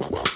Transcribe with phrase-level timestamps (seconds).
[0.00, 0.29] Wow.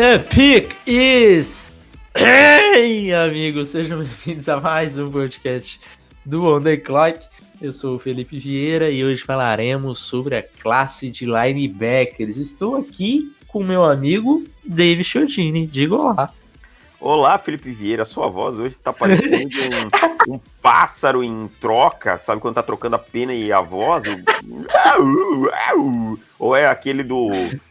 [0.00, 1.74] The pick is.
[2.16, 5.78] Hey, amigos, sejam bem-vindos a mais um podcast
[6.24, 7.26] do On The Clock.
[7.60, 12.38] Eu sou o Felipe Vieira e hoje falaremos sobre a classe de linebackers.
[12.38, 15.66] Estou aqui com meu amigo David Chiodini.
[15.66, 16.32] Diga olá.
[16.98, 18.06] Olá, Felipe Vieira.
[18.06, 19.54] Sua voz hoje está parecendo
[20.28, 22.16] um, um, pássaro em troca.
[22.16, 24.04] Sabe quando tá trocando a pena e a voz?
[26.38, 27.28] Ou é aquele do.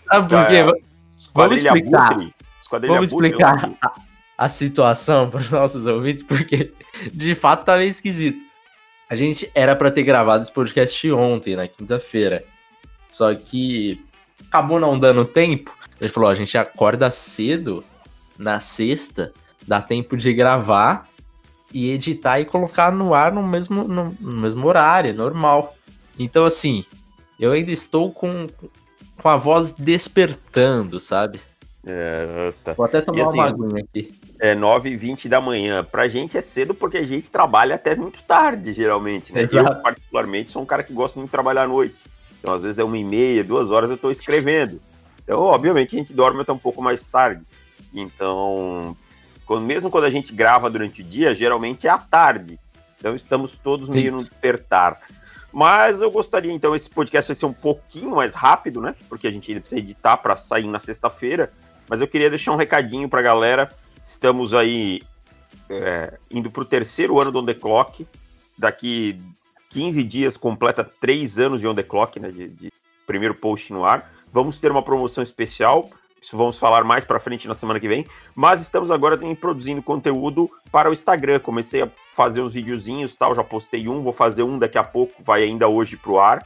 [0.08, 0.89] Sabe por quê?
[1.44, 2.14] Vamos explicar.
[2.88, 3.92] Vamos explicar a,
[4.38, 6.74] a situação para os nossos ouvintes, porque
[7.14, 8.44] de fato tá meio esquisito.
[9.10, 12.44] A gente era para ter gravado esse podcast ontem, na quinta-feira.
[13.10, 14.04] Só que
[14.48, 15.76] acabou não dando tempo.
[16.00, 17.84] A gente falou: a gente acorda cedo
[18.38, 19.34] na sexta,
[19.68, 21.10] dá tempo de gravar
[21.74, 25.76] e editar e colocar no ar no mesmo, no, no mesmo horário, normal.
[26.18, 26.86] Então, assim,
[27.40, 28.48] eu ainda estou com,
[29.22, 31.40] com a voz despertando, sabe?
[31.86, 32.74] É, tá.
[32.74, 34.14] Vou até tomar assim, uma aguinha aqui.
[34.40, 35.84] É 9 h 20 da manhã.
[35.84, 39.34] Pra gente é cedo porque a gente trabalha até muito tarde, geralmente.
[39.34, 39.48] Né?
[39.52, 42.04] Eu, particularmente, sou um cara que gosta muito de trabalhar à noite.
[42.40, 44.82] Então, às vezes é uma e meia, duas horas eu tô escrevendo.
[45.24, 47.44] Então, obviamente, a gente dorme até um pouco mais tarde.
[47.94, 48.96] Então,
[49.46, 52.60] quando, mesmo quando a gente grava durante o dia, geralmente é à tarde.
[52.98, 54.16] Então, estamos todos meio Isso.
[54.16, 55.00] no despertar.
[55.52, 58.96] Mas eu gostaria, então, esse podcast vai ser um pouquinho mais rápido, né?
[59.08, 61.52] Porque a gente ainda precisa editar para sair na sexta-feira.
[61.88, 63.70] Mas eu queria deixar um recadinho para a galera.
[64.04, 65.02] Estamos aí
[65.70, 68.08] é, indo para o terceiro ano do On The Clock.
[68.58, 69.20] Daqui
[69.70, 72.32] 15 dias completa três anos de On The Clock, né?
[72.32, 72.72] De, de
[73.08, 74.12] primeiro post no ar.
[74.32, 75.90] Vamos ter uma promoção especial.
[76.22, 78.06] Isso vamos falar mais para frente na semana que vem.
[78.36, 81.40] Mas estamos agora também produzindo conteúdo para o Instagram.
[81.40, 83.34] Comecei a fazer uns videozinhos, tal.
[83.34, 85.24] Já postei um, vou fazer um daqui a pouco.
[85.24, 86.46] Vai ainda hoje para o ar,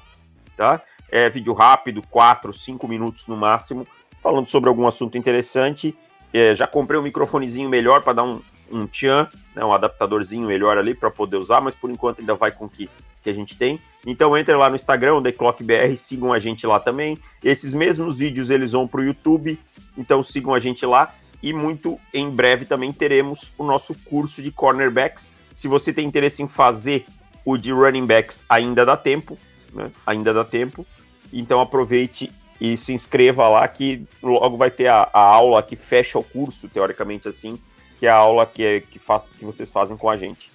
[0.55, 0.81] tá?
[1.09, 3.87] É vídeo rápido, 4, 5 minutos no máximo,
[4.21, 5.95] falando sobre algum assunto interessante.
[6.33, 8.41] É, já comprei um microfonezinho melhor para dar um,
[8.71, 12.51] um tchan, né, um adaptadorzinho melhor ali para poder usar, mas por enquanto ainda vai
[12.51, 12.89] com que
[13.23, 13.79] que a gente tem.
[14.05, 17.17] Então entre lá no Instagram, TheClockBR, sigam a gente lá também.
[17.43, 19.57] Esses mesmos vídeos eles vão para o YouTube,
[19.97, 21.13] então sigam a gente lá.
[21.41, 25.31] E muito em breve também teremos o nosso curso de cornerbacks.
[25.53, 27.05] Se você tem interesse em fazer
[27.45, 29.37] o de running backs, ainda dá tempo,
[29.73, 29.91] né?
[30.05, 30.85] Ainda dá tempo.
[31.31, 36.17] Então aproveite e se inscreva lá que logo vai ter a, a aula que fecha
[36.17, 37.59] o curso, teoricamente assim,
[37.99, 40.52] que é a aula que, é, que, faz, que vocês fazem com a gente.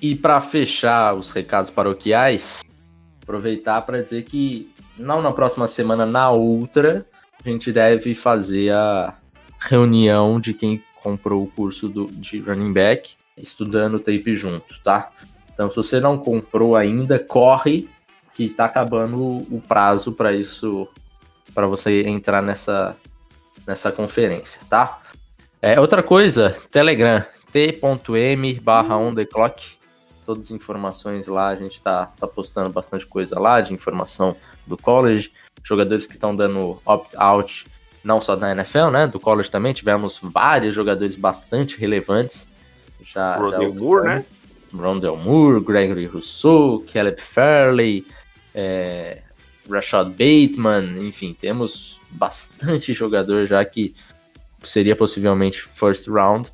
[0.00, 2.62] E para fechar os recados paroquiais,
[3.22, 7.06] aproveitar para dizer que não na próxima semana, na outra,
[7.44, 9.14] a gente deve fazer a
[9.60, 15.10] reunião de quem comprou o curso do, de running back, estudando tape junto, tá?
[15.52, 17.88] Então, se você não comprou ainda, corre
[18.34, 20.88] que tá acabando o prazo para isso,
[21.54, 22.96] para você entrar nessa,
[23.66, 25.00] nessa conferência, tá?
[25.62, 29.75] É, outra coisa, Telegram, t.m barra on the clock
[30.26, 34.76] todas as informações lá, a gente tá, tá postando bastante coisa lá de informação do
[34.76, 35.32] college,
[35.62, 37.64] jogadores que estão dando opt-out,
[38.02, 39.06] não só da NFL, né?
[39.06, 42.48] Do college também, tivemos vários jogadores bastante relevantes.
[43.00, 44.24] Já, Rondell já Moore, né?
[44.74, 48.06] Rondell Moore, Gregory Rousseau, Caleb Fairley,
[48.54, 49.22] é,
[49.70, 53.94] Rashad Bateman, enfim, temos bastante jogador já que
[54.62, 56.50] seria possivelmente first round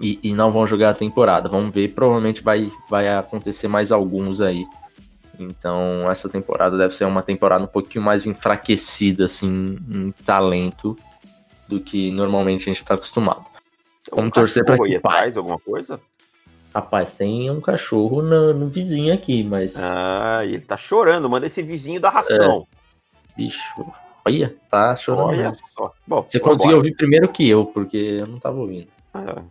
[0.00, 1.48] e, e, não vão jogar a temporada.
[1.48, 4.66] Vamos ver, provavelmente vai, vai acontecer mais alguns aí.
[5.38, 10.96] Então, essa temporada deve ser uma temporada um pouquinho mais enfraquecida, assim, em talento,
[11.68, 13.44] do que normalmente a gente está acostumado.
[14.10, 16.00] Vamos um torcer para que faz alguma coisa?
[16.74, 19.76] Rapaz, tem um cachorro no, no, vizinho aqui, mas.
[19.78, 21.28] Ah, ele tá chorando.
[21.28, 22.66] Manda esse vizinho da ração.
[22.70, 23.36] É.
[23.36, 23.86] Bicho,
[24.24, 25.28] olha, tá chorando.
[25.28, 25.92] Olha só.
[26.06, 28.88] Bom, Você conseguiu ouvir primeiro que eu, porque eu não tava ouvindo.
[29.12, 29.42] Ah,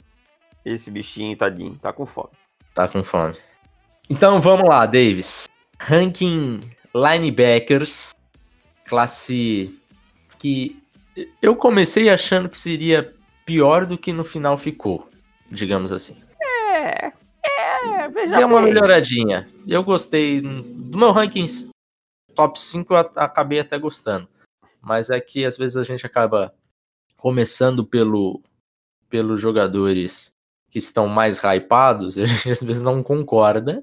[0.65, 2.31] esse bichinho, tadinho, tá com fome.
[2.73, 3.35] Tá com fome.
[4.09, 5.47] Então vamos lá, Davis.
[5.79, 6.59] Ranking
[6.94, 8.13] linebackers,
[8.85, 9.79] classe
[10.39, 10.81] que
[11.41, 13.13] eu comecei achando que seria
[13.45, 15.09] pior do que no final ficou,
[15.47, 16.15] digamos assim.
[16.41, 19.50] É, é, veja Deu uma melhoradinha.
[19.67, 21.45] Eu gostei do meu ranking
[22.33, 24.27] top 5 eu acabei até gostando.
[24.81, 26.53] Mas é que às vezes a gente acaba
[27.17, 28.41] começando pelo
[29.09, 30.35] pelos jogadores
[30.75, 33.81] que estão mais hypados, a gente às vezes não concorda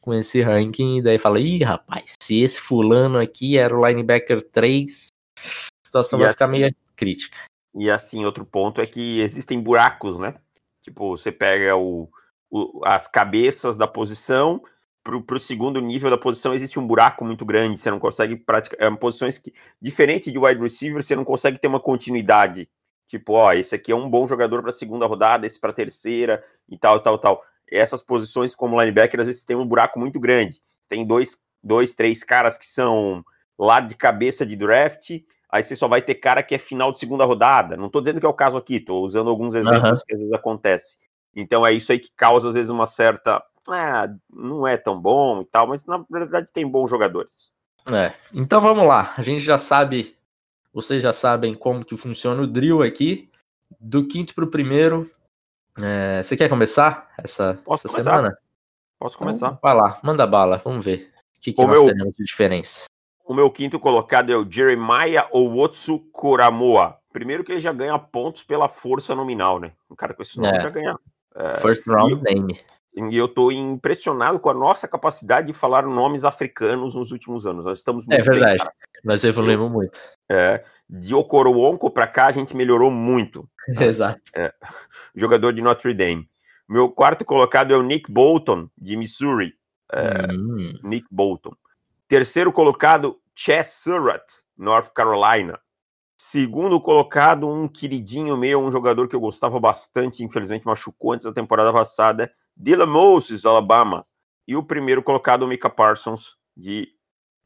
[0.00, 4.40] com esse ranking e daí fala, ih, rapaz, se esse fulano aqui era o linebacker
[4.40, 5.40] 3, a
[5.84, 7.36] situação e vai assim, ficar meio crítica.
[7.74, 10.36] E assim, outro ponto é que existem buracos, né?
[10.82, 12.08] Tipo, você pega o,
[12.48, 14.62] o as cabeças da posição,
[15.02, 18.80] para o segundo nível da posição existe um buraco muito grande, você não consegue praticar,
[18.80, 22.68] é, posições que, diferente de wide receiver, você não consegue ter uma continuidade,
[23.10, 26.78] tipo, ó, esse aqui é um bom jogador para segunda rodada, esse para terceira, e
[26.78, 27.42] tal, tal, tal.
[27.68, 32.22] Essas posições como linebacker, às vezes tem um buraco muito grande, tem dois, dois, três
[32.22, 33.24] caras que são
[33.58, 35.10] lado de cabeça de draft,
[35.50, 38.20] aí você só vai ter cara que é final de segunda rodada, não estou dizendo
[38.20, 40.04] que é o caso aqui, estou usando alguns exemplos uhum.
[40.06, 40.98] que às vezes acontece.
[41.34, 45.42] Então é isso aí que causa, às vezes, uma certa ah, não é tão bom
[45.42, 47.52] e tal, mas na verdade tem bons jogadores.
[47.92, 49.14] É, então vamos lá.
[49.16, 50.16] A gente já sabe,
[50.72, 53.28] vocês já sabem como que funciona o drill aqui.
[53.78, 55.10] Do quinto para o primeiro.
[55.80, 58.16] É, você quer começar essa, Posso essa começar.
[58.16, 58.38] semana?
[58.98, 59.46] Posso então, começar?
[59.46, 61.10] Então, vai lá, manda bala, vamos ver.
[61.36, 62.84] O que, que o nós meu, teremos de diferença?
[63.24, 66.98] O meu quinto colocado é o Jeremiah Owotsu Koramoa.
[67.12, 69.72] Primeiro que ele já ganha pontos pela força nominal, né?
[69.90, 70.60] Um cara com esse nome é.
[70.60, 70.98] já ganha.
[71.34, 72.58] É, First round e, name.
[72.94, 77.64] E eu estou impressionado com a nossa capacidade de falar nomes africanos nos últimos anos.
[77.64, 78.58] Nós estamos é muito É verdade.
[78.58, 78.72] Bem,
[79.04, 80.00] Nós evoluímos muito.
[80.28, 83.48] É, de Okoroonko para cá a gente melhorou muito.
[83.80, 84.20] Exato.
[84.34, 84.52] É,
[85.14, 86.28] jogador de Notre Dame.
[86.68, 89.54] Meu quarto colocado é o Nick Bolton, de Missouri.
[89.92, 90.72] É, hum.
[90.82, 91.52] Nick Bolton.
[92.06, 94.24] Terceiro colocado, Chess Surratt,
[94.56, 95.58] North Carolina.
[96.16, 101.32] Segundo colocado, um queridinho meu, um jogador que eu gostava bastante, infelizmente machucou antes da
[101.32, 104.04] temporada passada, Dylan Moses, Alabama,
[104.46, 106.92] e o primeiro colocado, Mika Parsons, de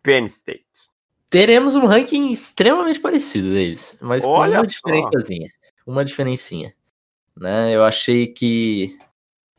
[0.02, 0.88] Penn State.
[1.30, 5.50] Teremos um ranking extremamente parecido, Davis, mas Olha com uma diferençazinha.
[5.86, 6.74] Uma diferencinha.
[7.36, 7.74] Né?
[7.74, 8.98] Eu achei que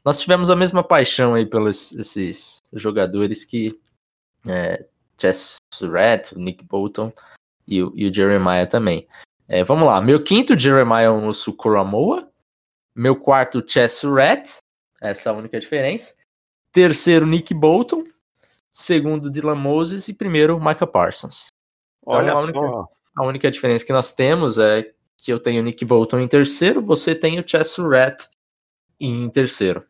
[0.04, 3.80] nós tivemos a mesma paixão aí pelos esses jogadores que
[4.48, 4.86] é,
[5.19, 7.13] Chess Surratt, Nick Bolton
[7.68, 9.08] e, e, o Jeremiah também.
[9.48, 12.30] É, vamos lá, meu quinto Jeremiah no Sukuramoa,
[12.94, 14.58] meu quarto Chess Surratt,
[15.01, 16.15] essa é a única diferença.
[16.71, 18.06] Terceiro, Nick Bolton.
[18.71, 20.07] Segundo, Dylan Moses.
[20.07, 21.47] E primeiro, Micah Parsons.
[22.01, 22.88] Então, Olha a única, só.
[23.15, 27.15] A única diferença que nós temos é que eu tenho Nick Bolton em terceiro, você
[27.15, 28.25] tem o Chess Rat
[29.00, 29.86] em terceiro.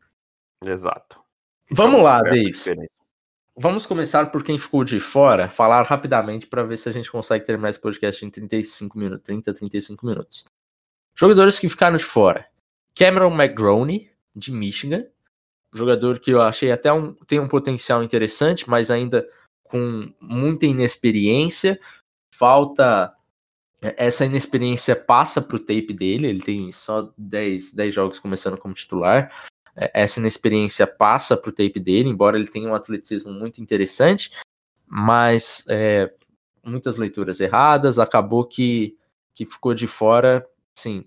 [0.63, 1.19] Exato.
[1.72, 2.66] Vamos então, lá, Davis.
[3.58, 7.46] Vamos começar por quem ficou de fora, falar rapidamente para ver se a gente consegue
[7.46, 10.46] terminar esse podcast em 35 minutos, 30, 35 minutos.
[11.16, 12.46] Jogadores que ficaram de fora.
[12.94, 15.06] Cameron McGroney, de Michigan.
[15.74, 19.28] Jogador que eu achei até um, tem um potencial interessante, mas ainda
[19.64, 21.80] com muita inexperiência.
[22.34, 23.14] Falta.
[23.82, 28.74] É, essa inexperiência passa pro tape dele, ele tem só 10, 10 jogos começando como
[28.74, 29.32] titular.
[29.76, 34.32] É, essa inexperiência passa pro tape dele, embora ele tenha um atleticismo muito interessante,
[34.88, 36.14] mas é,
[36.64, 38.98] muitas leituras erradas, acabou que,
[39.34, 41.06] que ficou de fora, sim,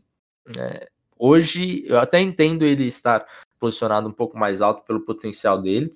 [0.56, 3.26] é, Hoje, eu até entendo ele estar
[3.58, 5.94] posicionado um pouco mais alto pelo potencial dele,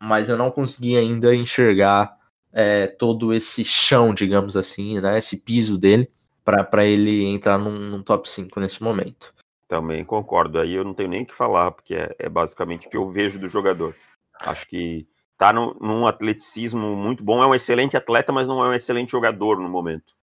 [0.00, 2.16] mas eu não consegui ainda enxergar
[2.52, 6.10] é, todo esse chão, digamos assim, né, esse piso dele,
[6.44, 9.34] para ele entrar num, num, top 5 nesse momento.
[9.68, 10.58] Também concordo.
[10.58, 13.08] Aí eu não tenho nem o que falar, porque é, é, basicamente o que eu
[13.10, 13.94] vejo do jogador.
[14.40, 17.42] Acho que tá no, num atleticismo muito bom.
[17.42, 20.14] É um excelente atleta, mas não é um excelente jogador no momento.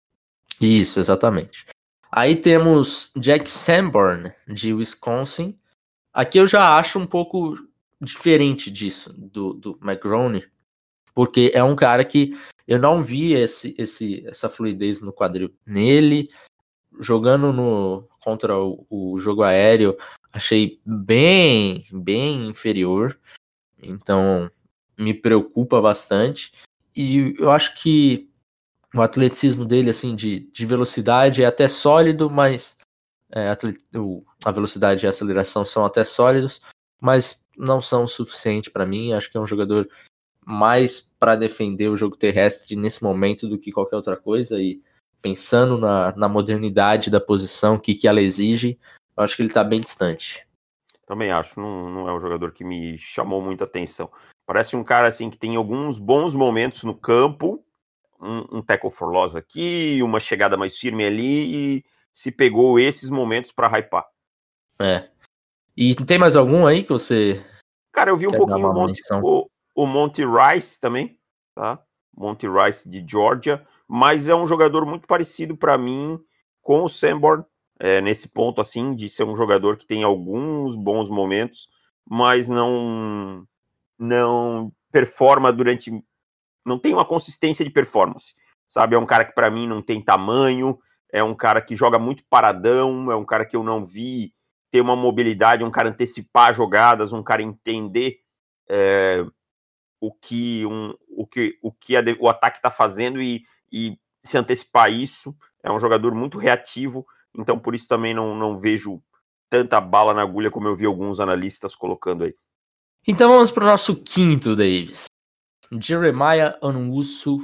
[0.59, 1.67] Isso, exatamente.
[2.17, 5.59] Aí temos Jack Sanborn, de Wisconsin.
[6.13, 7.57] Aqui eu já acho um pouco
[8.01, 10.47] diferente disso, do, do McGrone,
[11.13, 16.31] porque é um cara que eu não vi esse, esse, essa fluidez no quadril nele.
[17.01, 19.99] Jogando no contra o, o jogo aéreo,
[20.33, 23.19] achei bem, bem inferior.
[23.83, 24.49] Então,
[24.97, 26.53] me preocupa bastante.
[26.95, 28.31] E eu acho que
[28.95, 32.77] o atleticismo dele, assim, de, de velocidade é até sólido, mas
[33.31, 33.57] é,
[34.45, 36.61] a velocidade e a aceleração são até sólidos,
[37.01, 39.13] mas não são o suficiente para mim.
[39.13, 39.89] Acho que é um jogador
[40.47, 44.61] mais para defender o jogo terrestre nesse momento do que qualquer outra coisa.
[44.61, 44.81] E
[45.21, 48.79] pensando na, na modernidade da posição, o que, que ela exige,
[49.17, 50.47] acho que ele está bem distante.
[51.07, 54.11] Também acho, não, não é um jogador que me chamou muita atenção.
[54.47, 57.65] Parece um cara assim que tem alguns bons momentos no campo,
[58.25, 63.11] um, um tackle for loss aqui, uma chegada mais firme ali e se pegou esses
[63.11, 64.07] momentos para hypar.
[64.79, 65.09] É.
[65.77, 67.45] E tem mais algum aí que você.
[67.93, 71.19] Cara, eu vi um pouquinho o Monty, o, o Monty Rice também,
[71.55, 71.81] tá?
[72.17, 76.19] Monty Rice de Georgia, mas é um jogador muito parecido para mim
[76.63, 77.45] com o Sanborn.
[77.79, 81.69] é, nesse ponto, assim, de ser um jogador que tem alguns bons momentos,
[82.09, 83.47] mas não,
[83.99, 85.91] não performa durante.
[86.65, 88.35] Não tem uma consistência de performance,
[88.69, 88.95] sabe?
[88.95, 90.79] É um cara que, para mim, não tem tamanho,
[91.13, 94.33] é um cara que joga muito paradão, é um cara que eu não vi
[94.71, 98.19] ter uma mobilidade, um cara antecipar jogadas, um cara entender
[98.69, 99.25] é,
[100.01, 104.37] o que, um, o que, o, que a, o ataque está fazendo e, e se
[104.37, 105.37] antecipar isso.
[105.63, 109.01] É um jogador muito reativo, então por isso também não, não vejo
[109.49, 112.35] tanta bala na agulha como eu vi alguns analistas colocando aí.
[113.07, 115.07] Então vamos para o nosso quinto, Davis.
[115.73, 117.39] Jeremiah Onwusu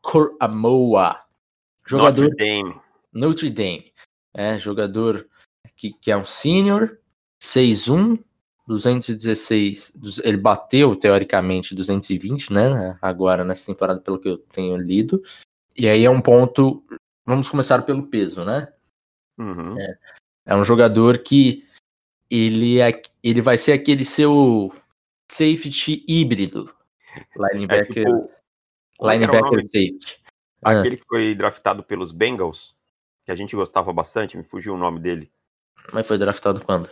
[0.00, 1.20] Koramoa.
[1.86, 2.80] Jogador Notre Dame.
[3.12, 3.92] Notre Dame.
[4.32, 5.28] É, jogador
[5.76, 6.98] que, que é um sênior,
[7.40, 8.22] 6'1,
[8.66, 9.92] 216.
[10.22, 12.98] Ele bateu, teoricamente, 220, né?
[13.00, 15.22] Agora, nessa temporada, pelo que eu tenho lido.
[15.76, 16.82] E aí é um ponto.
[17.26, 18.72] Vamos começar pelo peso, né?
[19.38, 19.78] Uhum.
[19.78, 19.98] É,
[20.46, 21.66] é, um jogador que
[22.30, 24.72] ele, é, ele vai ser aquele seu
[25.30, 26.72] safety híbrido.
[27.36, 28.06] Linebacker.
[28.06, 28.30] É tipo,
[29.00, 30.24] linebacker safety.
[30.62, 30.98] Aquele ah.
[30.98, 32.74] que foi draftado pelos Bengals,
[33.24, 35.30] que a gente gostava bastante, me fugiu o nome dele.
[35.92, 36.88] Mas foi draftado quando?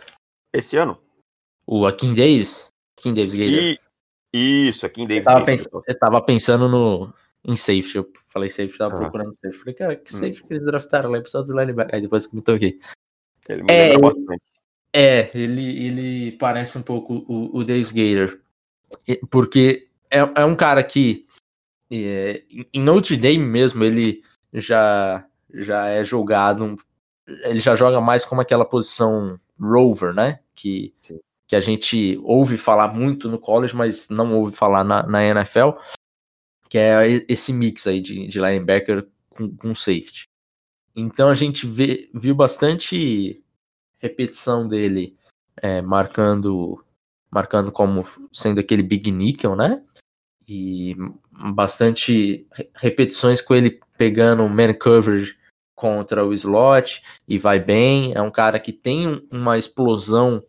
[0.53, 1.01] Esse ano.
[1.65, 2.71] O Akin Davis?
[2.99, 3.53] Akin Davis Gator.
[3.53, 3.79] E...
[4.31, 5.67] Isso, Akin Davis eu tava, pens...
[5.71, 7.13] eu tava pensando no,
[7.45, 7.97] em safety.
[7.97, 8.99] Eu falei safety, tava ah.
[8.99, 9.57] procurando safety.
[9.57, 10.17] Falei, cara, que hum.
[10.17, 10.47] safety hum.
[10.47, 11.17] que eles draftaram lá?
[11.17, 11.95] Episódio dos linebacker.
[11.95, 12.79] Aí depois que me toquei.
[13.49, 14.43] Ele me é, bastante.
[14.95, 18.39] É, ele, ele parece um pouco o, o Davis Gator.
[19.31, 21.25] Porque é, é um cara que
[21.91, 22.43] é,
[22.73, 26.75] em Notre Dame mesmo ele já, já é jogado.
[27.27, 30.39] Ele já joga mais como aquela posição rover, né?
[30.55, 30.93] Que,
[31.47, 35.71] que a gente ouve falar muito no college, mas não ouve falar na, na NFL,
[36.69, 40.27] que é esse mix aí de, de linebacker com, com safety.
[40.95, 43.43] Então a gente vê, viu bastante
[43.97, 45.17] repetição dele
[45.57, 46.83] é, marcando
[47.31, 49.83] marcando como sendo aquele big nickel, né?
[50.47, 50.95] E
[51.53, 55.37] bastante repetições com ele pegando man coverage
[55.75, 58.13] contra o slot e vai bem.
[58.15, 60.43] É um cara que tem uma explosão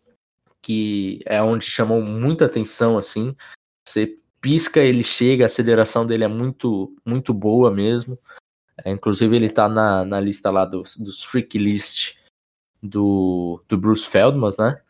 [0.61, 3.35] que é onde chamou muita atenção, assim.
[3.87, 8.17] Você pisca, ele chega, a aceleração dele é muito, muito boa mesmo.
[8.83, 12.15] É, inclusive, ele tá na, na lista lá dos, dos freak list
[12.81, 14.81] do, do Bruce Feldman, né?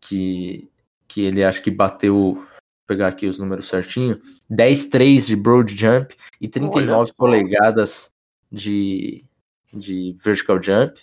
[0.00, 0.70] Que,
[1.08, 2.46] que ele acho que bateu,
[2.86, 7.14] pegar aqui os números certinho, 10-3 de broad jump e 39 Olha.
[7.16, 8.10] polegadas
[8.50, 9.24] de,
[9.72, 11.00] de vertical jump.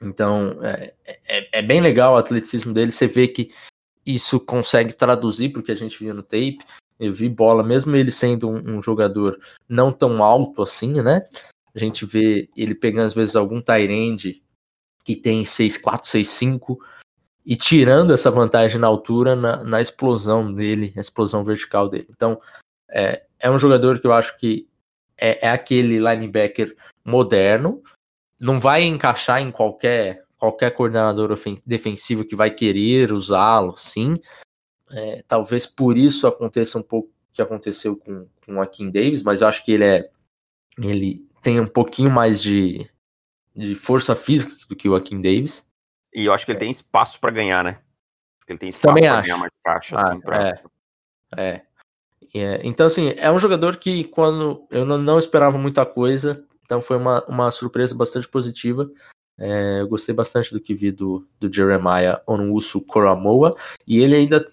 [0.00, 0.94] Então, é,
[1.26, 2.92] é, é, bem legal o atleticismo dele.
[2.92, 3.50] Você vê que
[4.04, 6.58] isso consegue traduzir porque a gente viu no tape.
[7.00, 11.26] Eu vi bola, mesmo ele sendo um, um jogador não tão alto assim, né?
[11.74, 14.42] A gente vê ele pegando às vezes algum Tyrande
[15.04, 16.78] que tem 6'4, 6'5
[17.44, 22.06] e tirando essa vantagem na altura na, na explosão dele, a explosão vertical dele.
[22.10, 22.40] Então,
[22.90, 24.68] é, é um jogador que eu acho que
[25.18, 26.74] é, é aquele linebacker
[27.04, 27.82] moderno,
[28.38, 31.34] não vai encaixar em qualquer qualquer coordenador
[31.64, 34.14] defensivo que vai querer usá-lo, sim.
[34.90, 39.40] É, talvez por isso aconteça um pouco que aconteceu com, com o Akin Davis, mas
[39.40, 40.10] eu acho que ele é
[40.78, 42.88] ele tem um pouquinho mais de,
[43.54, 45.64] de força física do que o Akin Davis.
[46.14, 47.78] E eu acho que ele tem espaço para ganhar, né?
[48.46, 50.48] Ele tem espaço para ganhar mais caixa, ah, assim, pra...
[50.48, 50.62] é,
[51.36, 51.62] é.
[52.34, 52.60] é.
[52.62, 56.96] Então, assim, é um jogador que quando eu não, não esperava muita coisa, então foi
[56.96, 58.90] uma, uma surpresa bastante positiva.
[59.36, 63.54] É, eu gostei bastante do que vi do, do Jeremiah Onwusu Koramoa.
[63.86, 64.48] E ele ainda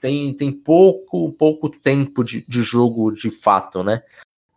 [0.00, 4.02] tem, tem pouco, pouco tempo de, de jogo de fato, né?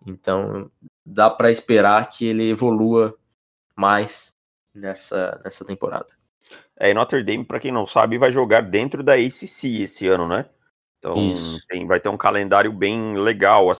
[0.06, 0.72] Então
[1.06, 3.18] dá para esperar que ele evolua
[3.76, 4.36] mais
[4.74, 6.19] nessa, nessa temporada.
[6.78, 10.46] É, Notre Dame, para quem não sabe, vai jogar dentro da ACC esse ano, né?
[11.00, 11.14] Então
[11.68, 13.74] tem, vai ter um calendário bem legal,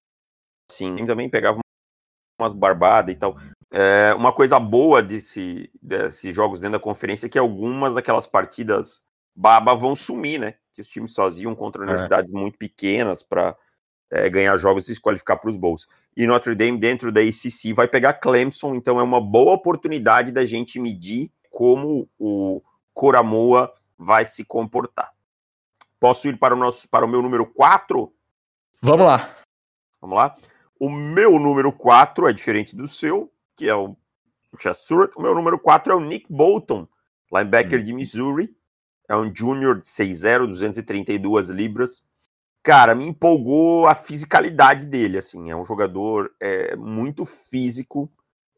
[0.70, 1.06] assim.
[1.06, 1.60] Também pegava
[2.40, 3.38] umas barbadas e tal.
[3.72, 9.04] É, uma coisa boa desse, desses jogos dentro da conferência é que algumas daquelas partidas
[9.36, 10.56] baba vão sumir, né?
[10.74, 11.86] Que os times sozinhos contra é.
[11.86, 12.38] universidades é.
[12.38, 13.56] muito pequenas para
[14.12, 15.88] é, ganhar jogos e se qualificar para os bowls.
[16.16, 20.46] E Notre Dame, dentro da ACC, vai pegar Clemson, então é uma boa oportunidade da
[20.46, 22.62] gente medir como o
[22.94, 25.12] Coramoa vai se comportar.
[26.00, 28.10] Posso ir para o, nosso, para o meu número 4?
[28.82, 29.36] Vamos lá.
[30.00, 30.38] Vamos lá.
[30.80, 33.98] O meu número 4 é diferente do seu, que é o
[34.58, 35.12] Chassur.
[35.18, 36.88] O meu número 4 é o Nick Bolton,
[37.30, 37.84] linebacker hum.
[37.84, 38.56] de Missouri.
[39.10, 42.02] É um junior de 6'0, 232 libras.
[42.64, 45.52] Cara, me empolgou a fisicalidade dele, assim.
[45.52, 48.10] É um jogador é, muito físico.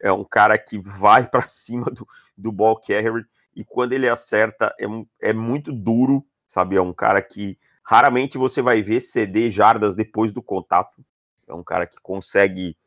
[0.01, 4.73] É um cara que vai para cima do, do ball carrier e quando ele acerta
[4.79, 6.77] é, é muito duro, sabe?
[6.77, 11.03] É um cara que raramente você vai ver ceder jardas depois do contato.
[11.47, 12.77] É um cara que consegue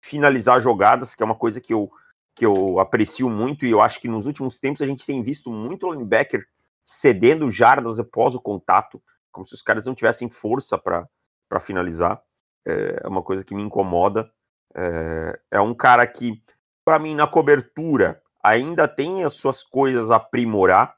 [0.00, 1.90] finalizar jogadas, que é uma coisa que eu,
[2.34, 5.50] que eu aprecio muito e eu acho que nos últimos tempos a gente tem visto
[5.50, 6.46] muito linebacker
[6.84, 12.22] cedendo jardas após o contato, como se os caras não tivessem força para finalizar.
[12.64, 14.30] É, é uma coisa que me incomoda.
[14.74, 16.42] É, é um cara que,
[16.86, 20.94] para mim, na cobertura, ainda tem as suas coisas a aprimorar,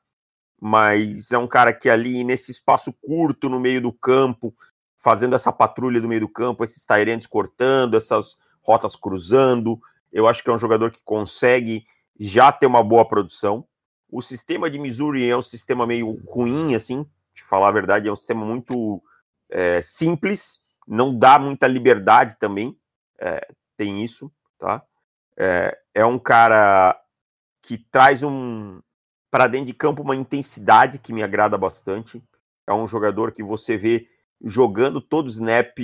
[0.61, 4.55] mas é um cara que ali nesse espaço curto no meio do campo,
[5.03, 9.81] fazendo essa patrulha do meio do campo, esses Tyrants cortando, essas rotas cruzando,
[10.13, 11.87] eu acho que é um jogador que consegue
[12.21, 13.67] já ter uma boa produção.
[14.11, 18.13] O sistema de Missouri é um sistema meio ruim, assim, de falar a verdade, é
[18.13, 19.03] um sistema muito
[19.49, 22.77] é, simples, não dá muita liberdade também,
[23.19, 24.85] é, tem isso, tá?
[25.39, 27.01] É, é um cara
[27.63, 28.81] que traz um
[29.31, 32.23] para dentro de campo uma intensidade que me agrada bastante.
[32.67, 34.09] É um jogador que você vê
[34.43, 35.79] jogando todo snap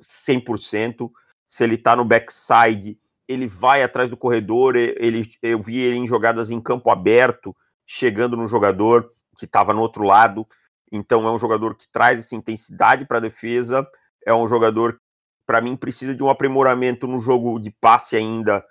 [0.00, 1.10] 100%.
[1.46, 4.76] Se ele está no backside, ele vai atrás do corredor.
[4.76, 7.54] Ele, eu vi ele em jogadas em campo aberto,
[7.86, 10.46] chegando no jogador que estava no outro lado.
[10.90, 13.86] Então é um jogador que traz essa intensidade para a defesa.
[14.26, 15.00] É um jogador,
[15.46, 18.64] para mim, precisa de um aprimoramento no jogo de passe ainda,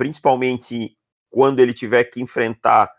[0.00, 0.96] principalmente
[1.28, 2.90] quando ele tiver que enfrentar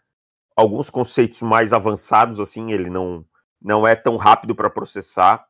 [0.55, 3.25] alguns conceitos mais avançados, assim, ele não,
[3.59, 5.43] não é tão rápido para processar.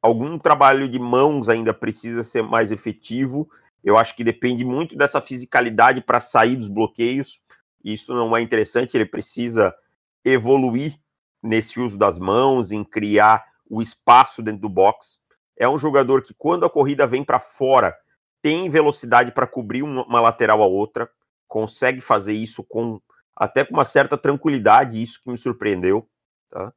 [0.00, 3.48] Algum trabalho de mãos ainda precisa ser mais efetivo.
[3.82, 7.40] Eu acho que depende muito dessa fisicalidade para sair dos bloqueios.
[7.84, 9.74] Isso não é interessante, ele precisa
[10.24, 10.96] evoluir
[11.42, 15.18] nesse uso das mãos, em criar o espaço dentro do box.
[15.58, 17.92] É um jogador que, quando a corrida vem para fora,
[18.44, 21.10] tem velocidade para cobrir uma lateral a outra
[21.48, 23.00] consegue fazer isso com
[23.34, 26.06] até com uma certa tranquilidade, isso que me surpreendeu,
[26.50, 26.70] tá?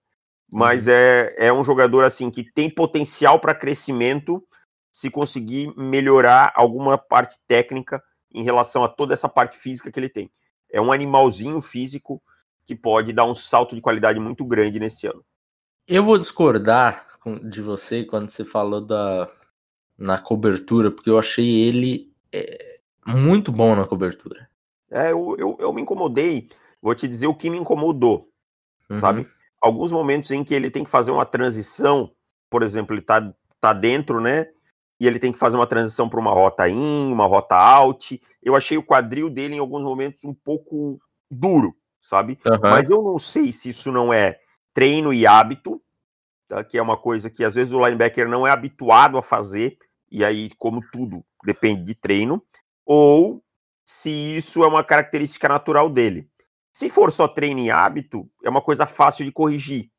[0.49, 0.93] Mas uhum.
[0.93, 4.41] é, é um jogador assim que tem potencial para crescimento
[4.93, 8.01] se conseguir melhorar alguma parte técnica
[8.33, 10.31] em relação a toda essa parte física que ele tem.
[10.71, 12.23] É um animalzinho físico
[12.63, 15.23] que pode dar um salto de qualidade muito grande nesse ano.
[15.85, 17.05] Eu vou discordar
[17.43, 19.29] de você quando você falou da
[19.97, 24.49] na cobertura, porque eu achei ele é, muito bom na cobertura.
[24.91, 26.49] É, eu, eu, eu me incomodei,
[26.81, 28.29] vou te dizer o que me incomodou,
[28.89, 28.97] uhum.
[28.97, 29.27] sabe?
[29.59, 32.11] Alguns momentos em que ele tem que fazer uma transição,
[32.49, 34.47] por exemplo, ele tá, tá dentro, né?
[34.99, 38.19] E ele tem que fazer uma transição para uma rota in, uma rota out.
[38.41, 42.39] Eu achei o quadril dele em alguns momentos um pouco duro, sabe?
[42.45, 42.59] Uhum.
[42.61, 44.39] Mas eu não sei se isso não é
[44.73, 45.81] treino e hábito,
[46.47, 46.63] tá?
[46.63, 49.77] que é uma coisa que às vezes o linebacker não é habituado a fazer,
[50.09, 52.43] e aí, como tudo, depende de treino,
[52.85, 53.43] ou
[53.83, 56.29] se isso é uma característica natural dele.
[56.73, 59.89] Se for só treino e hábito, é uma coisa fácil de corrigir.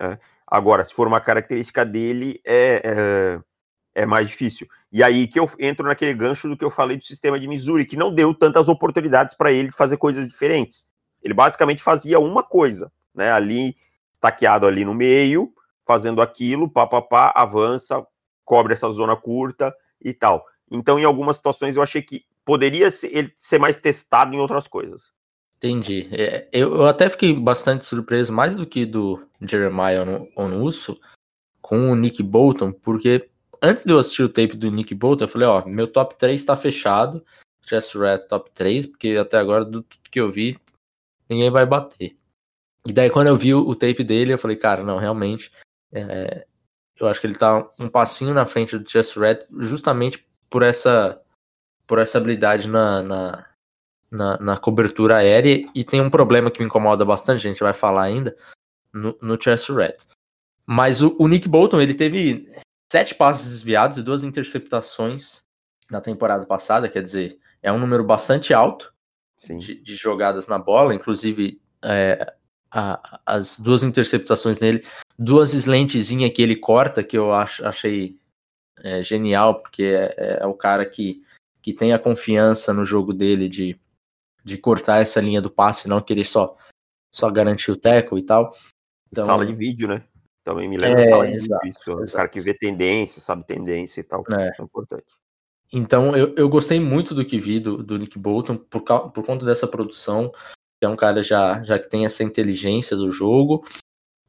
[0.00, 0.18] Né?
[0.46, 4.66] Agora, se for uma característica dele, é, é, é, mais difícil.
[4.90, 7.84] E aí que eu entro naquele gancho do que eu falei do sistema de Missouri,
[7.84, 10.88] que não deu tantas oportunidades para ele fazer coisas diferentes.
[11.22, 13.30] Ele basicamente fazia uma coisa, né?
[13.30, 13.76] Ali,
[14.12, 15.52] estaqueado ali no meio,
[15.86, 18.04] fazendo aquilo, pá, pá, pá, avança,
[18.48, 20.46] cobre essa zona curta e tal.
[20.70, 25.12] Então, em algumas situações, eu achei que poderia ele ser mais testado em outras coisas.
[25.58, 26.08] Entendi.
[26.12, 30.98] É, eu, até fiquei bastante surpreso, mais do que do Jeremiah Onusso,
[31.60, 33.28] com o Nick Bolton, porque
[33.60, 36.42] antes de eu assistir o tape do Nick Bolton, eu falei, ó, meu top 3
[36.42, 37.22] tá fechado,
[37.66, 40.56] Chess Red top 3, porque até agora, do tudo que eu vi,
[41.28, 42.16] ninguém vai bater.
[42.86, 45.52] E daí quando eu vi o, o tape dele, eu falei, cara, não, realmente,
[45.92, 46.46] é,
[47.00, 51.20] eu acho que ele tá um passinho na frente do Chess Red, justamente por essa
[51.86, 53.46] por essa habilidade na, na,
[54.10, 55.66] na, na, cobertura aérea.
[55.74, 58.36] E tem um problema que me incomoda bastante, a gente vai falar ainda,
[58.92, 59.96] no, no Chess Red.
[60.66, 62.46] Mas o, o, Nick Bolton, ele teve
[62.92, 65.42] sete passes desviados e duas interceptações
[65.90, 68.92] na temporada passada, quer dizer, é um número bastante alto
[69.58, 72.34] de, de, jogadas na bola, inclusive é,
[72.70, 74.84] a, as duas interceptações nele,
[75.18, 78.18] duas slentezinhas que ele corta, que eu ach, achei
[78.82, 81.22] é, genial, porque é, é, o cara que
[81.60, 83.78] que tem a confiança no jogo dele de,
[84.44, 86.56] de cortar essa linha do passe, não querer só,
[87.12, 88.56] só garantir o teco e tal.
[89.12, 90.02] Então, sala de vídeo, né?
[90.44, 92.02] Também me lembra é, sala de exato, vídeo.
[92.04, 92.14] Isso.
[92.14, 94.50] O cara que vê tendência, sabe tendência e tal, é.
[94.58, 95.04] é importante.
[95.70, 99.44] Então, eu, eu gostei muito do que vi do, do Nick Bolton por, por conta
[99.44, 100.32] dessa produção,
[100.78, 103.64] que é um cara já, já que tem essa inteligência do jogo.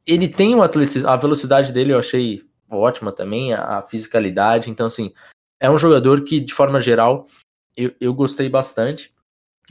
[0.06, 4.70] Ele tem o atletismo, a velocidade dele eu achei ótima também, a, a fisicalidade.
[4.70, 5.12] Então, assim,
[5.58, 7.26] é um jogador que, de forma geral,
[7.76, 9.14] eu, eu gostei bastante.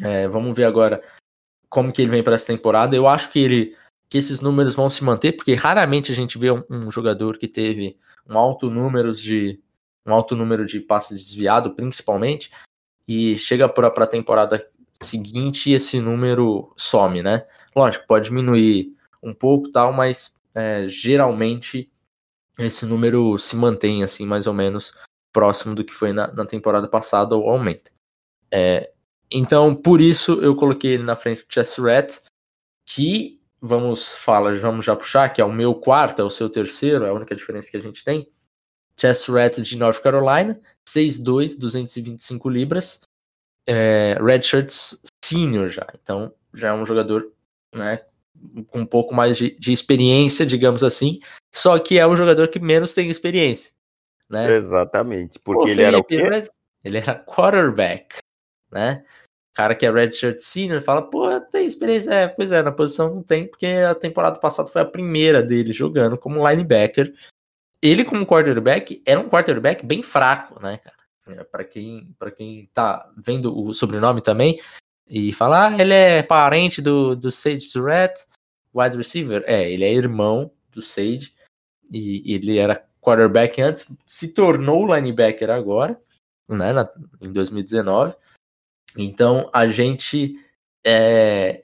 [0.01, 1.03] É, vamos ver agora
[1.69, 2.95] como que ele vem para essa temporada.
[2.95, 3.77] Eu acho que ele
[4.09, 7.47] que esses números vão se manter, porque raramente a gente vê um, um jogador que
[7.47, 7.95] teve
[8.27, 9.61] um alto número de
[10.03, 12.49] um alto número de passes desviado, principalmente,
[13.07, 14.67] e chega para a temporada
[15.03, 17.45] seguinte esse número some, né?
[17.75, 21.89] Lógico, pode diminuir um pouco tal, mas é, geralmente
[22.57, 24.93] esse número se mantém assim mais ou menos
[25.31, 27.91] próximo do que foi na, na temporada passada ou aumenta.
[28.51, 28.91] É,
[29.31, 32.19] então, por isso eu coloquei ele na frente do Chess Rat,
[32.85, 37.05] que vamos falar, vamos já puxar, que é o meu quarto, é o seu terceiro,
[37.05, 38.31] é a única diferença que a gente tem.
[38.99, 42.99] Chess Rat de North Carolina, 6'2, 225 libras,
[43.67, 47.31] é, Redshirts Senior já, então já é um jogador
[47.75, 48.01] né,
[48.67, 51.19] com um pouco mais de, de, experiência, digamos assim,
[51.53, 53.71] só que é o jogador que menos tem experiência.
[54.29, 54.51] Né?
[54.55, 56.43] Exatamente, porque Pô, ele era o quê?
[56.83, 58.17] Ele era quarterback,
[58.71, 59.03] né?
[59.59, 62.13] cara que é redshirt senior fala, pô, tem experiência.
[62.13, 65.73] É, pois é, na posição não tem, porque a temporada passada foi a primeira dele
[65.73, 67.13] jogando como linebacker.
[67.81, 70.95] Ele, como quarterback, era um quarterback bem fraco, né, cara?
[71.31, 74.59] É, para quem, pra quem tá vendo o sobrenome também
[75.07, 78.25] e falar, ah, ele é parente do, do Sage Surratt,
[78.73, 79.43] wide receiver.
[79.47, 81.33] É, ele é irmão do Sage
[81.91, 85.99] e ele era quarterback antes, se tornou linebacker agora,
[86.47, 86.87] né, na,
[87.21, 88.13] em 2019
[88.97, 90.35] então a gente
[90.85, 91.63] é,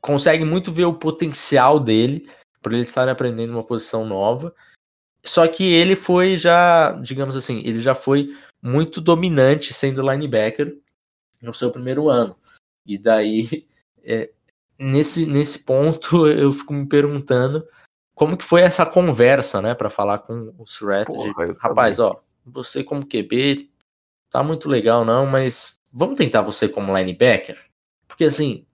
[0.00, 2.28] consegue muito ver o potencial dele
[2.60, 4.54] por ele estar aprendendo uma posição nova.
[5.24, 10.78] Só que ele foi já, digamos assim, ele já foi muito dominante sendo linebacker
[11.40, 12.36] no seu primeiro ano.
[12.86, 13.66] E daí,
[14.04, 14.30] é,
[14.78, 17.66] nesse, nesse ponto, eu fico me perguntando
[18.14, 21.10] como que foi essa conversa, né, para falar com o Surratt.
[21.58, 23.70] Rapaz, ó, você como QB
[24.30, 27.58] tá muito legal não, mas vamos tentar você como linebacker?
[28.06, 28.66] Porque assim,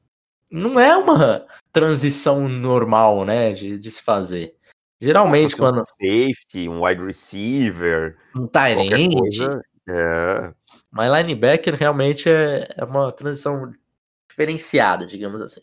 [0.51, 4.55] não é uma transição normal, né, de, de se fazer.
[5.01, 5.81] Geralmente quando...
[5.81, 8.19] Um safety, um wide receiver...
[8.35, 9.17] Um tight end.
[9.89, 10.53] É.
[10.91, 13.73] Mas linebacker realmente é, é uma transição
[14.29, 15.61] diferenciada, digamos assim.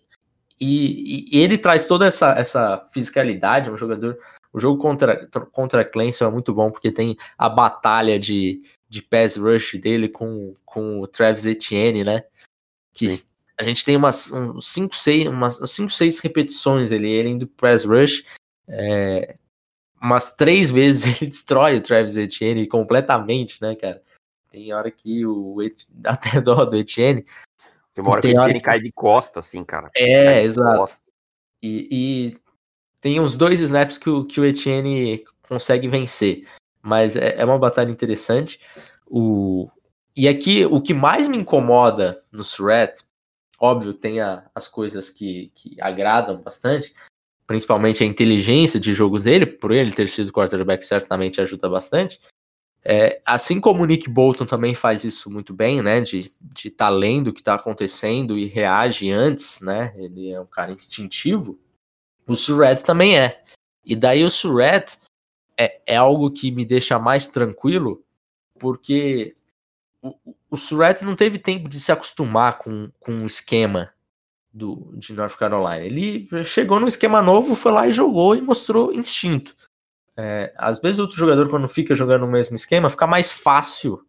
[0.59, 4.17] E, e, ele traz toda essa, essa fisicalidade, um jogador...
[4.51, 9.35] O jogo contra, contra Clemson é muito bom, porque tem a batalha de, de pass
[9.35, 12.23] rush dele com, com o Travis Etienne, né?
[12.93, 13.27] Que Sim.
[13.59, 18.23] a gente tem umas 5, 6 umas 5, 6 repetições ali, ele indo pass rush.
[18.65, 19.35] É,
[20.01, 24.01] umas três vezes ele destrói o Travis Etienne completamente, né, cara?
[24.55, 25.57] Tem hora que o
[25.91, 27.25] dá até dó do Etienne.
[27.93, 28.65] Tem uma hora que o Etienne que...
[28.65, 29.89] cai de costa, assim, cara.
[29.95, 30.93] É, exato.
[31.61, 32.37] E, e,
[33.01, 36.45] tem uns dois snaps que o, que o Etienne consegue vencer
[36.85, 38.59] mas é, é uma batalha interessante.
[39.07, 39.67] O...
[40.15, 43.03] E aqui, o que mais me incomoda no Threat,
[43.59, 46.93] óbvio, tem a, as coisas que, que agradam bastante,
[47.47, 52.21] principalmente a inteligência de jogo dele, por ele ter sido quarterback, certamente ajuda bastante.
[52.87, 56.01] É, assim como o Nick Bolton também faz isso muito bem, né?
[56.01, 59.91] De estar tá lendo o que está acontecendo e reage antes, né?
[59.97, 61.59] Ele é um cara instintivo.
[62.27, 63.43] O Surratt também é.
[63.83, 64.99] E daí o Surratt,
[65.57, 68.03] é, é algo que me deixa mais tranquilo,
[68.59, 69.35] porque
[70.01, 70.15] o,
[70.51, 70.57] o
[71.03, 73.91] não teve tempo de se acostumar com, com o esquema
[74.53, 75.83] do, de North Carolina.
[75.83, 79.55] Ele chegou no esquema novo, foi lá e jogou e mostrou instinto.
[80.17, 84.05] É, às vezes outro jogador, quando fica jogando o mesmo esquema, fica mais fácil,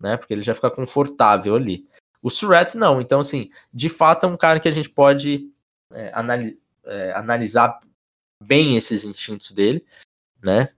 [0.00, 0.16] né?
[0.16, 1.86] Porque ele já fica confortável ali.
[2.22, 3.00] O Surratt não.
[3.00, 5.50] Então, assim, de fato é um cara que a gente pode
[5.92, 7.78] é, anali é, analisar
[8.42, 9.84] bem esses instintos dele,
[10.42, 10.68] né?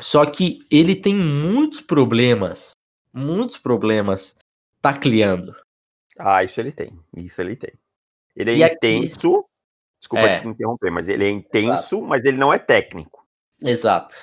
[0.00, 2.72] Só que ele tem muitos problemas,
[3.12, 4.36] muitos problemas
[4.80, 5.56] tacleando.
[6.18, 7.72] Ah, isso ele tem, isso ele tem.
[8.34, 9.48] Ele é e intenso, aqui...
[10.00, 10.40] desculpa é.
[10.40, 13.15] te interromper, mas ele é intenso, mas ele não é técnico.
[13.62, 14.22] Exato.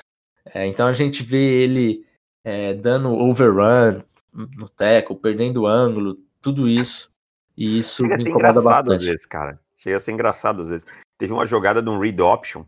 [0.53, 2.05] É, então a gente vê ele
[2.43, 7.11] é, dando overrun no teco, perdendo ângulo, tudo isso.
[7.55, 8.95] E isso Chega me incomoda bastante.
[8.95, 9.59] Às vezes, cara.
[9.77, 10.87] Chega a ser engraçado às vezes.
[11.17, 12.65] Teve uma jogada de um read option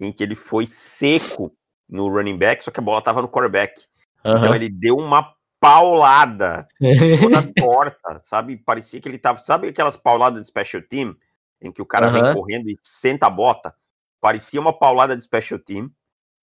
[0.00, 1.54] em que ele foi seco
[1.88, 3.84] no running back, só que a bola tava no quarterback.
[4.24, 4.36] Uhum.
[4.36, 6.66] Então ele deu uma paulada
[7.20, 8.56] toda torta, sabe?
[8.56, 9.38] Parecia que ele tava.
[9.38, 11.16] Sabe aquelas pauladas de special team?
[11.60, 12.12] Em que o cara uhum.
[12.12, 13.74] vem correndo e senta a bota?
[14.20, 15.90] Parecia uma paulada de special team,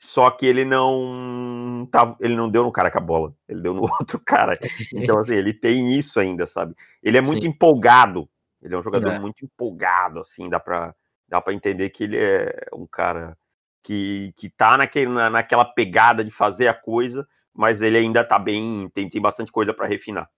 [0.01, 3.73] só que ele não tava, ele não deu no cara com a bola, ele deu
[3.73, 4.57] no outro cara.
[4.93, 6.73] Então, assim, ele tem isso ainda, sabe?
[7.03, 7.49] Ele é muito Sim.
[7.49, 8.27] empolgado.
[8.61, 9.19] Ele é um jogador é.
[9.19, 10.95] muito empolgado, assim, dá pra,
[11.27, 13.37] dá pra entender que ele é um cara
[13.83, 18.39] que, que tá naquele, na, naquela pegada de fazer a coisa, mas ele ainda tá
[18.39, 20.29] bem, tem, tem bastante coisa para refinar.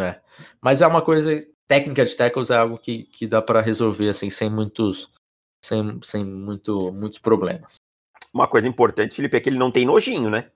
[0.00, 0.20] É.
[0.60, 1.30] Mas é uma coisa.
[1.68, 5.10] Técnica de tackles é algo que, que dá para resolver assim, sem muitos.
[5.64, 7.80] Sem, sem muito, muitos problemas.
[8.36, 10.50] Uma coisa importante, Felipe, é que ele não tem nojinho, né?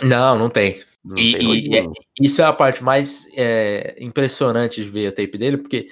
[0.00, 0.80] Não, não tem.
[1.04, 1.84] Não e, tem e é,
[2.20, 5.90] isso é a parte mais é, impressionante de ver o tape dele, porque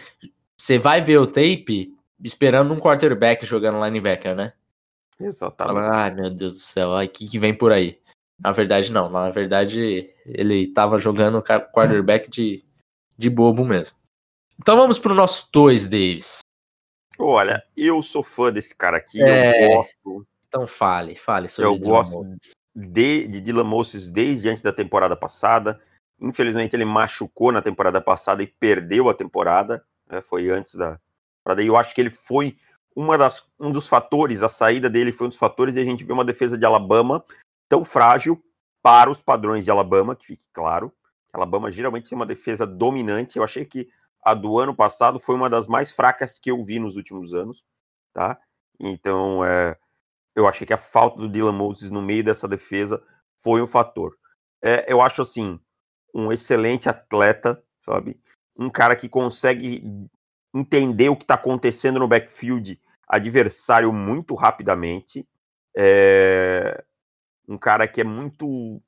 [0.57, 4.53] você vai ver o tape esperando um quarterback jogando linebacker, né?
[5.19, 5.93] Exatamente.
[5.93, 7.99] Ai, meu Deus do céu, o que, que vem por aí?
[8.39, 9.11] Na verdade, não.
[9.11, 12.65] Na verdade, ele tava jogando quarterback de,
[13.19, 13.97] de bobo mesmo.
[14.61, 16.39] Então vamos pro nosso 2, Davis.
[17.19, 19.21] Olha, eu sou fã desse cara aqui.
[19.21, 19.65] É...
[19.65, 20.27] Eu gosto.
[20.57, 22.25] Então fale, fale sobre Eu gosto
[22.75, 25.79] de, de Dylan Moses desde antes da temporada passada.
[26.19, 29.85] Infelizmente, ele machucou na temporada passada e perdeu a temporada.
[30.11, 30.23] Né?
[30.23, 30.99] Foi antes da.
[31.55, 32.57] Daí eu acho que ele foi
[32.95, 36.03] uma das, um dos fatores, a saída dele foi um dos fatores de a gente
[36.03, 37.23] ver uma defesa de Alabama
[37.69, 38.43] tão frágil
[38.83, 40.91] para os padrões de Alabama, que fique claro.
[41.33, 43.37] Alabama geralmente tem uma defesa dominante.
[43.37, 43.89] Eu achei que
[44.25, 47.63] a do ano passado foi uma das mais fracas que eu vi nos últimos anos,
[48.15, 48.39] tá?
[48.81, 49.77] Então, é,
[50.37, 53.03] eu achei que a falta do Dylan Moses no meio dessa defesa
[53.35, 54.17] foi um fator.
[54.63, 55.59] É, eu acho assim,
[56.15, 58.21] um excelente atleta, sabe?
[58.57, 59.83] Um cara que consegue
[60.55, 65.27] entender o que está acontecendo no backfield adversário muito rapidamente.
[65.77, 66.85] É
[67.49, 68.83] um cara que é muito.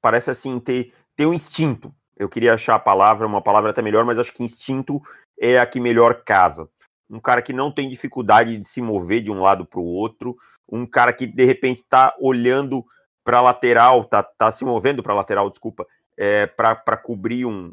[0.00, 1.94] Parece assim, ter, ter um instinto.
[2.16, 5.00] Eu queria achar a palavra, uma palavra até melhor, mas acho que instinto
[5.40, 6.68] é a que melhor casa.
[7.10, 10.36] Um cara que não tem dificuldade de se mover de um lado para o outro.
[10.70, 12.84] Um cara que de repente está olhando
[13.24, 17.72] para a lateral, tá, tá se movendo para a lateral, desculpa, é, para cobrir um,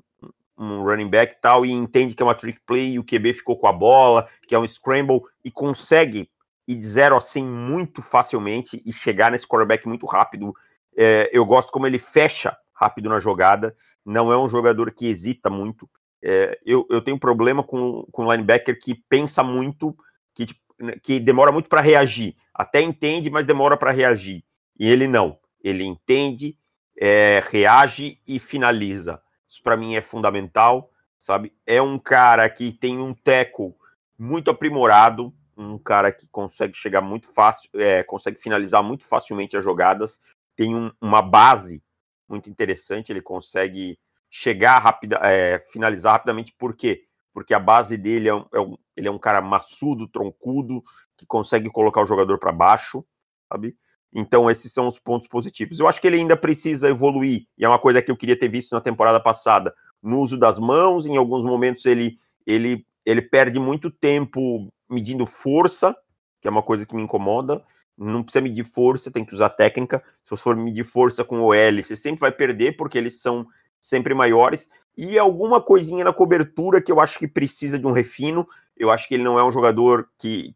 [0.58, 3.34] um running back e tal, e entende que é uma trick play, e o QB
[3.34, 6.30] ficou com a bola, que é um scramble, e consegue
[6.68, 10.54] ir de 0 a 100 muito facilmente e chegar nesse quarterback muito rápido.
[10.98, 15.50] É, eu gosto como ele fecha rápido na jogada, não é um jogador que hesita
[15.50, 15.90] muito.
[16.24, 19.96] É, eu, eu tenho problema com, com linebacker que pensa muito,
[20.34, 22.36] que, tipo, né, que demora muito para reagir.
[22.54, 24.44] Até entende, mas demora para reagir.
[24.80, 25.40] E ele não.
[25.64, 26.58] Ele entende,
[27.00, 29.22] é, reage e finaliza.
[29.48, 31.54] Isso para mim é fundamental, sabe?
[31.66, 33.76] É um cara que tem um teco
[34.18, 39.64] muito aprimorado, um cara que consegue chegar muito fácil, é, consegue finalizar muito facilmente as
[39.64, 40.20] jogadas,
[40.56, 41.84] tem um, uma base
[42.28, 43.98] muito interessante, ele consegue
[44.30, 47.04] chegar rápida, é, finalizar rapidamente, por quê?
[47.34, 50.84] Porque a base dele é um, é um, ele é um cara maçudo, troncudo,
[51.16, 53.06] que consegue colocar o jogador para baixo,
[53.52, 53.76] sabe?
[54.14, 55.80] Então, esses são os pontos positivos.
[55.80, 58.50] Eu acho que ele ainda precisa evoluir, e é uma coisa que eu queria ter
[58.50, 63.60] visto na temporada passada, no uso das mãos, em alguns momentos ele, ele, ele perde
[63.60, 65.96] muito tempo medindo força,
[66.42, 67.64] que é uma coisa que me incomoda.
[67.98, 70.04] Não precisa medir força, tem que usar técnica.
[70.24, 73.48] Se você for medir força com o L, você sempre vai perder, porque eles são
[73.88, 74.70] sempre maiores.
[74.98, 78.48] E alguma coisinha na cobertura que eu acho que precisa de um refino.
[78.76, 80.56] Eu acho que ele não é um jogador que.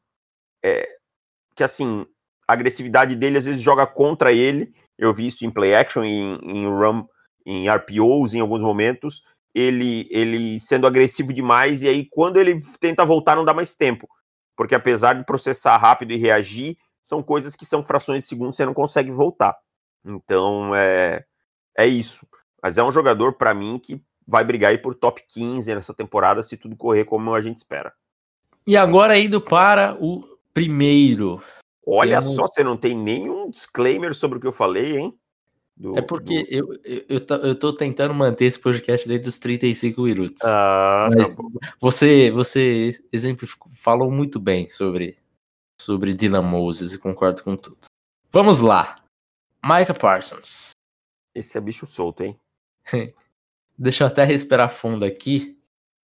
[0.63, 0.87] É,
[1.55, 2.05] que assim,
[2.47, 4.73] a agressividade dele às vezes joga contra ele.
[4.97, 7.05] Eu vi isso em play action, em, em run,
[7.45, 9.21] em RPOs em alguns momentos.
[9.53, 14.07] Ele, ele sendo agressivo demais, e aí quando ele tenta voltar, não dá mais tempo.
[14.55, 18.65] Porque apesar de processar rápido e reagir, são coisas que são frações de segundo, você
[18.65, 19.57] não consegue voltar.
[20.05, 21.25] Então é,
[21.77, 22.25] é isso.
[22.61, 26.43] Mas é um jogador, para mim, que vai brigar aí por top 15 nessa temporada,
[26.43, 27.93] se tudo correr como a gente espera.
[28.67, 31.41] E agora indo para o primeiro
[31.85, 35.17] Olha só, você não tem nenhum disclaimer sobre o que eu falei, hein?
[35.75, 36.49] Do, é porque do...
[36.49, 40.43] eu, eu, eu, tô, eu tô tentando manter esse podcast dentro dos 35 minutos.
[40.45, 41.43] Ah, tá Mas tá
[41.79, 45.17] você, você exemplo, falou muito bem sobre,
[45.81, 47.87] sobre Dylan Moses e concordo com tudo.
[48.29, 49.03] Vamos lá.
[49.63, 50.71] Micah Parsons.
[51.33, 52.39] Esse é bicho solto, hein?
[53.77, 55.57] Deixa eu até respirar fundo aqui,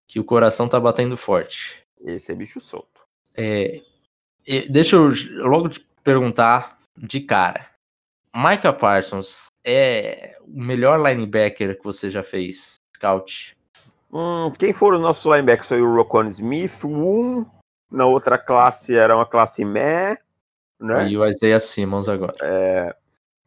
[0.06, 1.82] que o coração tá batendo forte.
[2.04, 3.02] Esse é bicho solto.
[3.36, 3.82] É,
[4.70, 5.10] Deixa eu
[5.46, 7.68] logo te perguntar de cara.
[8.34, 13.56] Micah Parsons é o melhor linebacker que você já fez, Scout?
[14.10, 15.68] Hum, quem foram os nossos linebackers?
[15.68, 17.44] Foi o Rocon Smith, um.
[17.90, 20.16] Na outra classe era uma classe meh,
[20.80, 21.08] né?
[21.08, 22.34] E o Isaiah Simmons agora.
[22.40, 22.96] É,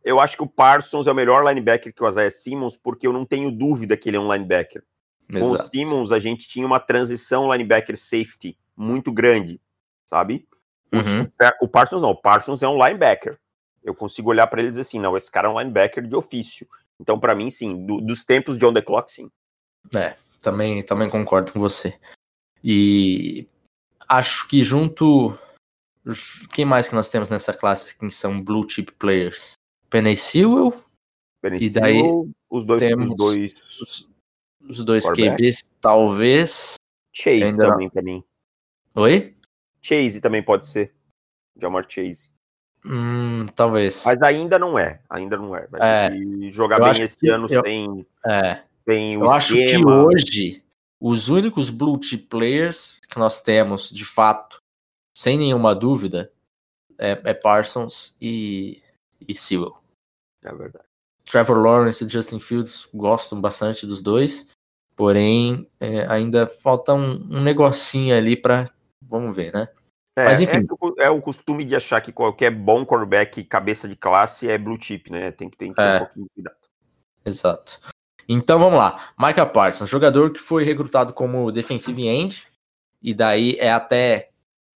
[0.04, 3.14] eu acho que o Parsons é o melhor linebacker que o Isaiah Simmons, porque eu
[3.14, 4.84] não tenho dúvida que ele é um linebacker.
[5.30, 5.46] Exato.
[5.46, 9.62] Com o Simmons, a gente tinha uma transição linebacker safety muito grande,
[10.06, 10.48] sabe?
[10.92, 11.32] Uhum.
[11.62, 13.40] O, Parsons não, o Parsons é um linebacker.
[13.84, 16.16] Eu consigo olhar para ele e dizer assim, não, esse cara é um linebacker de
[16.16, 16.68] ofício.
[17.00, 19.32] Então, para mim, sim, do, dos tempos de on the clock, sim.
[19.96, 21.98] É, também, também concordo com você.
[22.64, 23.48] E
[24.08, 25.38] acho que junto.
[26.52, 29.54] Quem mais que nós temos nessa classe que são blue chip players?
[30.16, 30.74] Sewell.
[31.42, 32.02] Penny e daí
[32.50, 34.08] os dois, temos os dois.
[34.62, 36.76] Os dois QBs, talvez.
[37.12, 38.24] Chase Ainda também pra mim.
[38.96, 39.34] Oi?
[39.82, 40.94] Chase também pode ser.
[41.58, 42.30] Jamar Chase.
[42.86, 44.04] Hum, talvez.
[44.06, 45.02] Mas ainda não é.
[45.10, 45.68] Ainda não é.
[45.68, 46.50] Vai é.
[46.50, 48.62] jogar bem esse ano eu, sem, é.
[48.78, 49.38] sem o eu esquema.
[49.38, 50.64] acho que hoje,
[51.00, 54.62] os únicos blue chip players que nós temos, de fato,
[55.16, 56.32] sem nenhuma dúvida,
[56.98, 58.82] é, é Parsons e,
[59.28, 59.81] e Sewell.
[60.44, 60.86] É verdade.
[61.26, 64.48] Trevor Lawrence e Justin Fields gostam bastante dos dois,
[64.96, 68.70] porém é, ainda falta um, um negocinho ali para
[69.02, 69.68] vamos ver, né?
[70.16, 70.66] É, Mas enfim.
[70.98, 74.82] É, é, o costume de achar que qualquer bom quarterback cabeça de classe é blue
[74.82, 75.32] chip, né?
[75.32, 75.96] Tem que ter, ter é.
[75.96, 76.58] um pouquinho de cuidado.
[77.26, 77.80] Exato.
[78.28, 79.12] Então vamos lá.
[79.18, 82.48] Micah Parsons, jogador que foi recrutado como defensive end,
[83.02, 84.30] e daí é até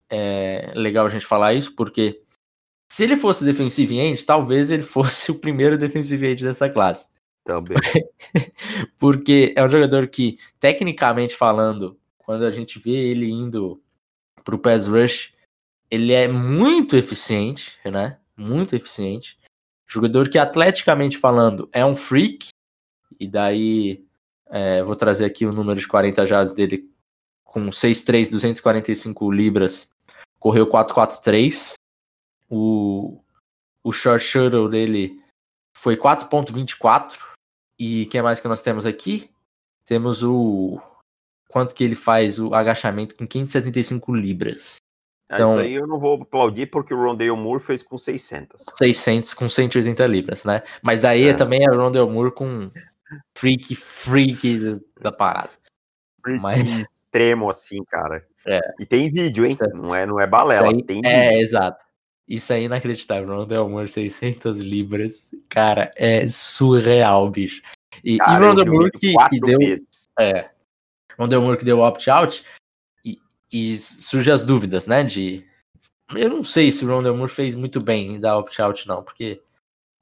[0.09, 2.23] é, legal a gente falar isso, porque
[2.91, 7.09] se ele fosse defensive end, talvez ele fosse o primeiro defensive end dessa classe.
[7.43, 7.77] Também.
[8.97, 13.81] porque é um jogador que, tecnicamente falando, quando a gente vê ele indo
[14.43, 15.33] pro pass rush,
[15.89, 18.17] ele é muito eficiente, né?
[18.35, 19.37] Muito eficiente.
[19.87, 22.47] Jogador que, atleticamente falando, é um freak.
[23.19, 24.03] E daí,
[24.49, 26.89] é, vou trazer aqui o número de 40 jardas dele
[27.43, 29.91] com 6'3", 245 libras.
[30.39, 31.73] Correu 4'4'3".
[32.49, 33.19] O,
[33.83, 35.21] o short shuttle dele
[35.75, 37.17] foi 4.24.
[37.79, 39.29] E quem mais que nós temos aqui?
[39.85, 40.79] Temos o
[41.49, 44.77] quanto que ele faz o agachamento com 575 libras.
[45.29, 48.63] Ah, então, isso aí eu não vou aplaudir porque o Rondale Moore fez com 600.
[48.75, 50.61] 600 com 180 libras, né?
[50.83, 51.33] Mas daí é.
[51.33, 52.69] também é o Rondale Moore com
[53.37, 55.49] freak, freak da parada.
[56.21, 56.79] Freak Mas...
[56.79, 58.25] extremo assim, cara.
[58.45, 58.59] É.
[58.79, 59.57] E tem vídeo, hein?
[59.73, 61.41] Não é, não é balela, aí, tem É, vídeo.
[61.41, 61.83] exato.
[62.27, 63.27] Isso é inacreditável.
[63.27, 65.31] Rondale Moore, 600 libras.
[65.49, 67.61] Cara, é surreal, bicho.
[68.03, 69.57] E, cara, e o Rondale Moore que, que deu...
[69.59, 70.05] Vezes.
[70.19, 70.49] É,
[71.17, 72.43] Rondell Moore que deu opt-out,
[73.03, 73.19] e,
[73.51, 75.45] e surgem as dúvidas, né, de...
[76.15, 79.41] Eu não sei se o Rondell Moore fez muito bem em dar opt-out, não, porque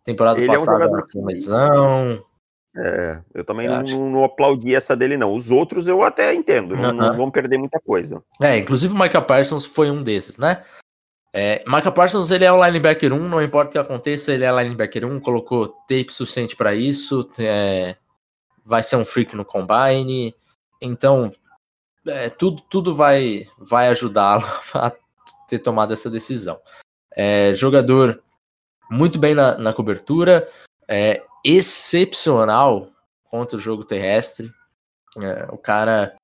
[0.04, 2.20] temporada Ele passada é um com lesão...
[2.76, 5.32] É, eu também eu não, não, aplaudi essa dele, não.
[5.36, 8.24] Os outros eu até entendo, não, não vão perder muita coisa.
[8.42, 10.64] É, inclusive o Micah Parsons foi um desses, né?
[11.34, 14.52] É, Micah Parsons, ele é o linebacker 1, não importa o que aconteça, ele é
[14.52, 17.98] linebacker 1, colocou tape suficiente para isso, é,
[18.64, 20.36] vai ser um freak no combine,
[20.80, 21.32] então,
[22.06, 24.44] é, tudo, tudo vai, vai ajudá-lo
[24.76, 24.92] a
[25.48, 26.60] ter tomado essa decisão.
[27.16, 28.22] É, jogador
[28.90, 30.48] muito bem na, na cobertura,
[30.88, 32.90] é, excepcional
[33.24, 34.52] contra o jogo terrestre.
[35.22, 36.16] É, o cara,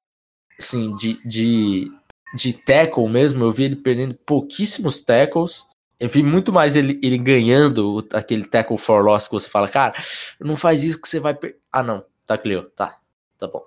[0.60, 1.91] assim, de, de,
[2.34, 5.65] de tackle mesmo, eu vi ele perdendo pouquíssimos tackles.
[6.00, 9.94] Eu vi muito mais ele, ele ganhando aquele tackle for loss que você fala, cara,
[10.39, 11.38] não faz isso que você vai.
[11.72, 12.98] Ah, não, tá clear, tá,
[13.38, 13.63] tá bom.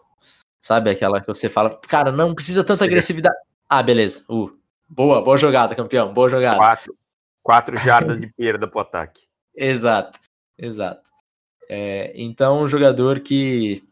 [0.61, 3.37] Sabe aquela que você fala, cara, não precisa tanta agressividade.
[3.69, 4.25] Ah, beleza.
[4.31, 4.57] Uh,
[4.89, 6.15] boa, boa jogada, campeão.
[6.15, 6.57] Boa jogada.
[6.57, 6.97] Quatro,
[7.43, 9.23] quatro jardas de perda pro ataque.
[9.55, 10.19] Exato,
[10.57, 11.11] exato.
[11.69, 13.85] É, então, um jogador que,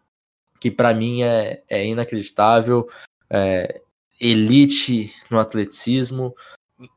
[0.59, 2.89] que para mim é, é inacreditável,
[3.29, 3.83] é,
[4.21, 6.35] elite no atleticismo,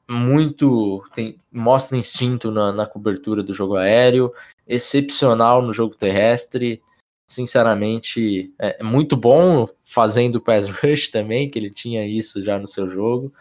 [0.10, 4.32] muito tem, mostra instinto na, na cobertura do jogo aéreo,
[4.68, 6.82] excepcional no jogo terrestre
[7.26, 12.68] sinceramente, é, é muito bom fazendo pass rush também, que ele tinha isso já no
[12.68, 13.34] seu jogo.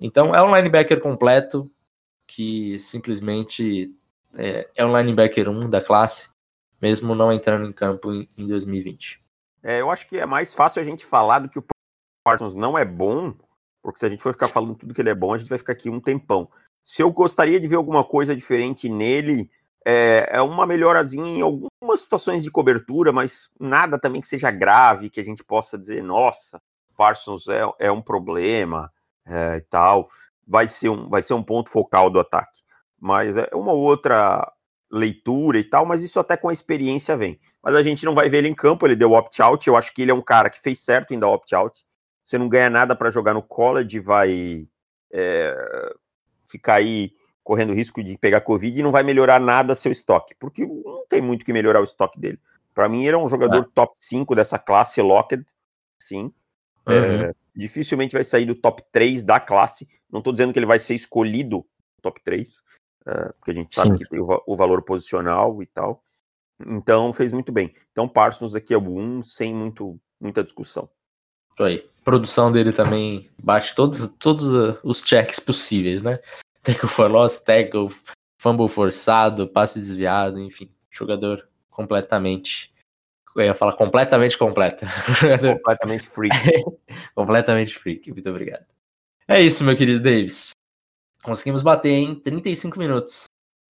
[0.00, 1.70] Então é um linebacker completo
[2.26, 3.94] que simplesmente
[4.36, 6.30] é, é um linebacker 1 da classe,
[6.80, 9.22] mesmo não entrando em campo em, em 2020.
[9.62, 11.64] É, eu acho que é mais fácil a gente falar do que o
[12.26, 13.32] Parsons não é bom,
[13.80, 15.58] porque se a gente for ficar falando tudo que ele é bom, a gente vai
[15.58, 16.50] ficar aqui um tempão.
[16.82, 19.48] Se eu gostaria de ver alguma coisa diferente nele,
[19.86, 25.08] é, é uma melhorazinha em algumas situações de cobertura, mas nada também que seja grave,
[25.08, 26.60] que a gente possa dizer, nossa,
[26.96, 28.92] Parsons é, é um problema
[29.24, 30.08] é, e tal.
[30.44, 32.58] Vai ser, um, vai ser um ponto focal do ataque.
[32.98, 34.52] Mas é uma outra
[34.90, 37.38] leitura e tal, mas isso até com a experiência vem.
[37.62, 39.64] Mas a gente não vai ver ele em campo, ele deu opt-out.
[39.68, 41.85] Eu acho que ele é um cara que fez certo em dar opt-out.
[42.26, 44.68] Você não ganha nada para jogar no college, vai
[45.12, 45.54] é,
[46.44, 47.12] ficar aí
[47.44, 51.22] correndo risco de pegar Covid e não vai melhorar nada seu estoque, porque não tem
[51.22, 52.40] muito que melhorar o estoque dele.
[52.74, 53.68] Para mim, ele é um jogador é.
[53.72, 55.46] top 5 dessa classe, locked,
[55.98, 56.32] sim.
[56.86, 57.22] Uhum.
[57.22, 59.88] É, dificilmente vai sair do top 3 da classe.
[60.10, 61.64] Não estou dizendo que ele vai ser escolhido
[62.02, 62.60] top 3,
[63.06, 64.04] é, porque a gente sabe sim.
[64.04, 66.02] que tem o, o, valor posicional e tal.
[66.66, 67.72] Então, fez muito bem.
[67.92, 70.90] Então, Parsons aqui é o 1, sem muito, muita discussão.
[71.58, 71.84] Aí.
[72.04, 76.18] produção dele também bate todos, todos uh, os checks possíveis, né?
[76.62, 77.88] tackle for loss, tackle,
[78.38, 82.72] fumble forçado, passe desviado, enfim, jogador completamente
[83.34, 84.86] Eu ia falar completamente completa.
[85.58, 86.34] completamente freak.
[87.14, 88.64] completamente freak, muito obrigado.
[89.28, 90.50] É isso, meu querido Davis.
[91.22, 93.24] Conseguimos bater em 35 minutos.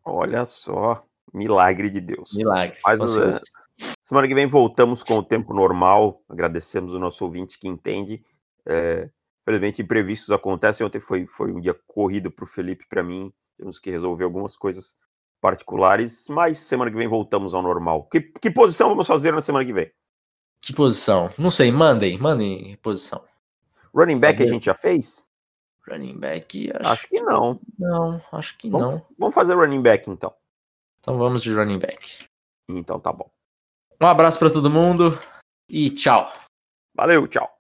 [0.05, 2.35] Olha só, milagre de Deus.
[2.35, 2.79] Milagre.
[2.87, 3.41] Uh,
[4.07, 6.23] semana que vem voltamos com o tempo normal.
[6.29, 8.25] Agradecemos o nosso ouvinte que entende.
[8.65, 9.11] É,
[9.43, 10.87] infelizmente, imprevistos acontecem.
[10.87, 13.33] Ontem foi, foi um dia corrido para o Felipe e para mim.
[13.59, 14.97] Temos que resolver algumas coisas
[15.41, 18.05] particulares, mas semana que vem voltamos ao normal.
[18.05, 19.91] Que, que posição vamos fazer na semana que vem?
[20.61, 21.29] Que posição?
[21.37, 23.25] Não sei, mandem, mandem posição.
[23.93, 25.27] Running back a gente já fez?
[25.89, 27.61] Running back, acho, acho que não.
[27.79, 29.07] Não, acho que vamos, não.
[29.19, 30.33] Vamos fazer running back então.
[31.01, 32.27] Então vamos de running back.
[32.69, 33.31] Então tá bom.
[34.01, 35.19] Um abraço para todo mundo
[35.69, 36.33] e tchau.
[36.95, 37.56] Valeu, tchau.